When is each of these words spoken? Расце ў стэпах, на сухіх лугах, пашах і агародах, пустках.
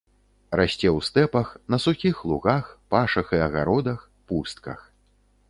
Расце 0.59 0.87
ў 0.91 0.99
стэпах, 1.09 1.51
на 1.73 1.79
сухіх 1.85 2.23
лугах, 2.31 2.73
пашах 2.95 3.27
і 3.41 3.43
агародах, 3.51 3.99
пустках. 4.33 4.79